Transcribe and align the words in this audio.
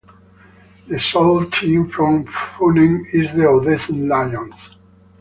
The 0.87 0.99
sole 0.99 1.45
team 1.45 1.87
from 1.87 2.25
Funen 2.25 3.05
is 3.13 3.35
the 3.35 3.43
Odense 3.45 3.91
Lions. 3.91 4.71